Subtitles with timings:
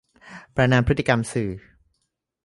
[0.55, 1.51] ประนามพฤติกรรมสื่อ